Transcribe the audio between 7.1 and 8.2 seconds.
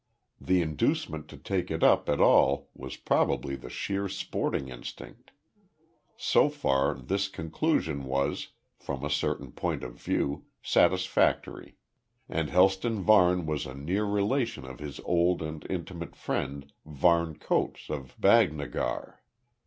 conclusion